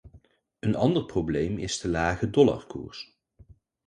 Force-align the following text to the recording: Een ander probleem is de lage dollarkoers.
Een 0.59 0.75
ander 0.75 1.05
probleem 1.05 1.57
is 1.57 1.79
de 1.79 1.87
lage 1.87 2.29
dollarkoers. 2.29 3.17